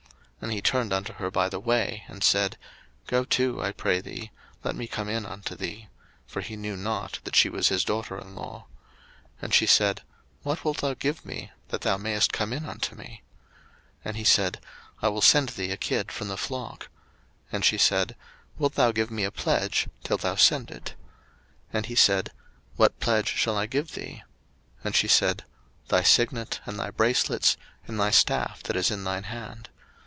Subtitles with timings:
[0.41, 2.57] 01:038:016 And he turned unto her by the way, and said,
[3.05, 4.31] Go to, I pray thee,
[4.63, 5.87] let me come in unto thee;
[6.25, 8.65] (for he knew not that she was his daughter in law.)
[9.39, 10.01] And she said,
[10.41, 13.21] What wilt thou give me, that thou mayest come in unto me?
[13.99, 14.59] 01:038:017 And he said,
[15.03, 16.87] I will send thee a kid from the flock.
[17.51, 18.15] And she said,
[18.57, 20.95] Wilt thou give me a pledge, till thou send it?
[21.67, 22.31] 01:038:018 And he said,
[22.77, 24.23] What pledge shall I give thee?
[24.83, 25.43] And she said,
[25.89, 29.69] Thy signet, and thy bracelets, and thy staff that is in thine hand.